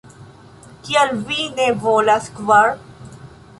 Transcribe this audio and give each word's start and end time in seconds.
Kial 0.87 1.13
vi 1.27 1.45
ne 1.61 1.69
volas 1.85 2.33
kvar?" 2.41 2.75